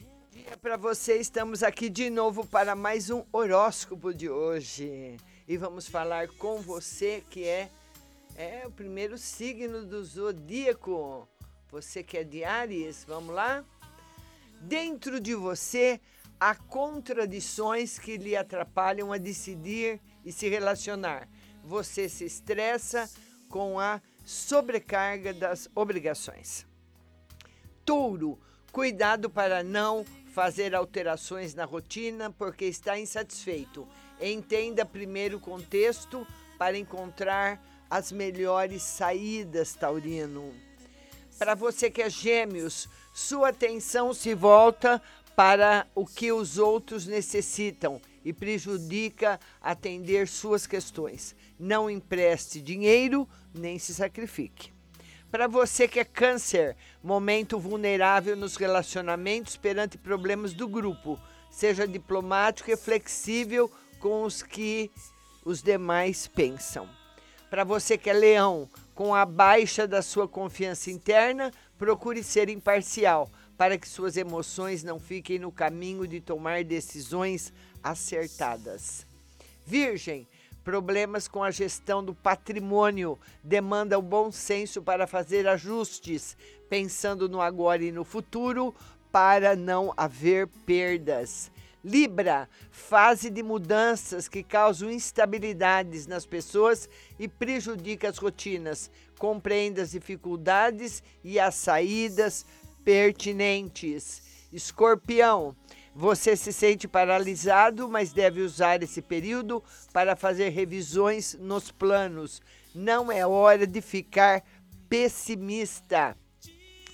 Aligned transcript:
Bom 0.00 0.28
dia 0.32 0.56
para 0.60 0.76
você, 0.76 1.18
estamos 1.18 1.62
aqui 1.62 1.88
de 1.88 2.10
novo 2.10 2.44
para 2.44 2.74
mais 2.74 3.10
um 3.10 3.22
horóscopo 3.32 4.12
de 4.12 4.28
hoje. 4.28 5.16
E 5.46 5.56
vamos 5.56 5.86
falar 5.86 6.26
com 6.30 6.60
você 6.60 7.22
que 7.30 7.44
é, 7.44 7.70
é 8.34 8.64
o 8.66 8.72
primeiro 8.72 9.16
signo 9.18 9.86
do 9.86 10.04
zodíaco. 10.04 11.28
Você 11.70 12.02
que 12.02 12.18
é 12.18 12.24
de 12.24 12.42
Ares, 12.42 13.04
vamos 13.06 13.32
lá? 13.32 13.64
Dentro 14.60 15.20
de 15.20 15.34
você 15.34 16.00
há 16.38 16.54
contradições 16.54 17.98
que 17.98 18.16
lhe 18.16 18.36
atrapalham 18.36 19.12
a 19.12 19.18
decidir 19.18 20.00
e 20.24 20.32
se 20.32 20.48
relacionar. 20.48 21.28
Você 21.64 22.08
se 22.08 22.24
estressa 22.24 23.08
com 23.48 23.78
a 23.78 24.00
sobrecarga 24.24 25.32
das 25.32 25.68
obrigações. 25.74 26.66
Touro, 27.84 28.38
cuidado 28.70 29.30
para 29.30 29.62
não 29.62 30.04
fazer 30.34 30.74
alterações 30.74 31.54
na 31.54 31.64
rotina 31.64 32.30
porque 32.30 32.66
está 32.66 32.98
insatisfeito. 32.98 33.88
Entenda 34.20 34.84
primeiro 34.84 35.38
o 35.38 35.40
contexto 35.40 36.26
para 36.58 36.76
encontrar 36.76 37.62
as 37.88 38.12
melhores 38.12 38.82
saídas, 38.82 39.72
Taurino. 39.74 40.67
Para 41.38 41.54
você 41.54 41.88
que 41.88 42.02
é 42.02 42.10
Gêmeos, 42.10 42.88
sua 43.14 43.50
atenção 43.50 44.12
se 44.12 44.34
volta 44.34 45.00
para 45.36 45.86
o 45.94 46.04
que 46.04 46.32
os 46.32 46.58
outros 46.58 47.06
necessitam 47.06 48.00
e 48.24 48.32
prejudica 48.32 49.38
atender 49.60 50.26
suas 50.26 50.66
questões. 50.66 51.36
Não 51.56 51.88
empreste 51.88 52.60
dinheiro 52.60 53.28
nem 53.54 53.78
se 53.78 53.94
sacrifique. 53.94 54.72
Para 55.30 55.46
você 55.46 55.86
que 55.86 56.00
é 56.00 56.04
câncer, 56.04 56.76
momento 57.00 57.56
vulnerável 57.56 58.34
nos 58.34 58.56
relacionamentos 58.56 59.56
perante 59.56 59.96
problemas 59.96 60.52
do 60.52 60.66
grupo. 60.66 61.20
Seja 61.50 61.86
diplomático 61.86 62.70
e 62.70 62.76
flexível 62.76 63.70
com 64.00 64.24
os 64.24 64.42
que 64.42 64.90
os 65.44 65.62
demais 65.62 66.26
pensam. 66.26 66.88
Para 67.48 67.62
você 67.62 67.96
que 67.96 68.10
é 68.10 68.12
leão, 68.12 68.68
com 68.98 69.14
a 69.14 69.24
baixa 69.24 69.86
da 69.86 70.02
sua 70.02 70.26
confiança 70.26 70.90
interna, 70.90 71.52
procure 71.78 72.20
ser 72.20 72.48
imparcial 72.48 73.30
para 73.56 73.78
que 73.78 73.88
suas 73.88 74.16
emoções 74.16 74.82
não 74.82 74.98
fiquem 74.98 75.38
no 75.38 75.52
caminho 75.52 76.04
de 76.04 76.20
tomar 76.20 76.64
decisões 76.64 77.52
acertadas. 77.80 79.06
Virgem, 79.64 80.26
Problemas 80.64 81.26
com 81.28 81.42
a 81.42 81.50
gestão 81.50 82.04
do 82.04 82.12
patrimônio 82.12 83.18
demandam 83.42 84.02
bom 84.02 84.30
senso 84.30 84.82
para 84.82 85.06
fazer 85.06 85.46
ajustes, 85.46 86.36
pensando 86.68 87.26
no 87.26 87.40
agora 87.40 87.82
e 87.82 87.92
no 87.92 88.04
futuro, 88.04 88.74
para 89.10 89.56
não 89.56 89.94
haver 89.96 90.46
perdas. 90.66 91.50
Libra, 91.84 92.48
fase 92.70 93.30
de 93.30 93.42
mudanças 93.42 94.28
que 94.28 94.42
causam 94.42 94.90
instabilidades 94.90 96.06
nas 96.06 96.26
pessoas 96.26 96.88
e 97.18 97.28
prejudica 97.28 98.08
as 98.08 98.18
rotinas. 98.18 98.90
Compreenda 99.18 99.82
as 99.82 99.92
dificuldades 99.92 101.02
e 101.22 101.38
as 101.38 101.54
saídas 101.54 102.44
pertinentes. 102.84 104.22
Escorpião, 104.52 105.54
você 105.94 106.36
se 106.36 106.52
sente 106.52 106.88
paralisado, 106.88 107.88
mas 107.88 108.12
deve 108.12 108.40
usar 108.40 108.82
esse 108.82 109.02
período 109.02 109.62
para 109.92 110.16
fazer 110.16 110.48
revisões 110.50 111.34
nos 111.34 111.70
planos. 111.70 112.40
Não 112.74 113.10
é 113.10 113.26
hora 113.26 113.66
de 113.66 113.80
ficar 113.80 114.44
pessimista. 114.88 116.16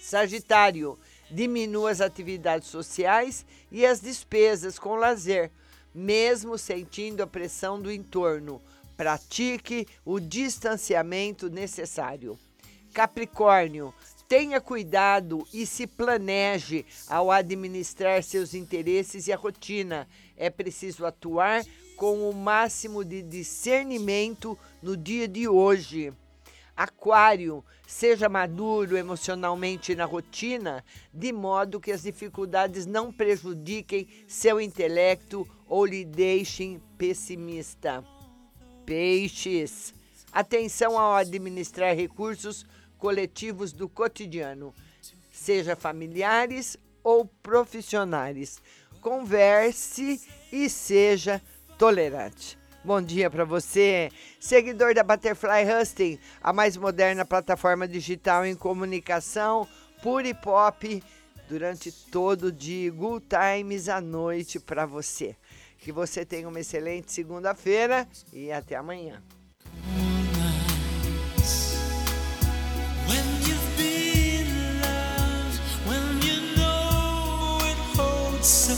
Sagitário, 0.00 0.98
diminua 1.30 1.90
as 1.90 2.00
atividades 2.00 2.68
sociais 2.68 3.44
e 3.70 3.84
as 3.84 4.00
despesas 4.00 4.78
com 4.78 4.94
lazer, 4.94 5.50
mesmo 5.94 6.56
sentindo 6.58 7.22
a 7.22 7.26
pressão 7.26 7.80
do 7.80 7.90
entorno. 7.90 8.60
Pratique 8.96 9.86
o 10.04 10.20
distanciamento 10.20 11.50
necessário. 11.50 12.38
Capricórnio, 12.92 13.92
Tenha 14.28 14.60
cuidado 14.60 15.46
e 15.52 15.66
se 15.66 15.86
planeje 15.86 16.84
ao 17.08 17.30
administrar 17.30 18.22
seus 18.22 18.54
interesses 18.54 19.26
e 19.26 19.32
a 19.32 19.36
rotina. 19.36 20.08
É 20.36 20.48
preciso 20.48 21.04
atuar 21.04 21.62
com 21.96 22.28
o 22.28 22.32
máximo 22.32 23.04
de 23.04 23.22
discernimento 23.22 24.58
no 24.82 24.96
dia 24.96 25.28
de 25.28 25.46
hoje. 25.46 26.12
Aquário, 26.76 27.64
seja 27.86 28.28
maduro 28.28 28.96
emocionalmente 28.96 29.94
na 29.94 30.04
rotina, 30.04 30.84
de 31.12 31.32
modo 31.32 31.80
que 31.80 31.92
as 31.92 32.02
dificuldades 32.02 32.84
não 32.84 33.12
prejudiquem 33.12 34.08
seu 34.26 34.60
intelecto 34.60 35.48
ou 35.68 35.86
lhe 35.86 36.04
deixem 36.04 36.82
pessimista. 36.98 38.04
Peixes, 38.84 39.94
atenção 40.32 40.98
ao 40.98 41.14
administrar 41.14 41.94
recursos 41.94 42.66
coletivos 42.98 43.72
do 43.72 43.88
cotidiano, 43.88 44.74
seja 45.30 45.76
familiares 45.76 46.76
ou 47.04 47.24
profissionais. 47.24 48.60
Converse 49.00 50.20
e 50.50 50.68
seja 50.68 51.40
tolerante. 51.78 52.58
Bom 52.84 53.00
dia 53.00 53.30
para 53.30 53.46
você, 53.46 54.10
seguidor 54.38 54.94
da 54.94 55.02
Butterfly 55.02 55.64
Husting, 55.64 56.18
a 56.42 56.52
mais 56.52 56.76
moderna 56.76 57.24
plataforma 57.24 57.88
digital 57.88 58.44
em 58.44 58.54
comunicação, 58.54 59.66
pure 60.02 60.34
pop, 60.34 61.02
durante 61.48 61.90
todo 61.90 62.48
o 62.48 62.52
dia, 62.52 62.92
good 62.92 63.24
times 63.26 63.88
à 63.88 64.02
noite 64.02 64.60
para 64.60 64.84
você. 64.84 65.34
Que 65.78 65.90
você 65.90 66.26
tenha 66.26 66.46
uma 66.46 66.60
excelente 66.60 67.10
segunda-feira 67.10 68.06
e 68.30 68.52
até 68.52 68.76
amanhã. 68.76 69.22
So 78.44 78.73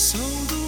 Sou 0.00 0.18
do 0.46 0.59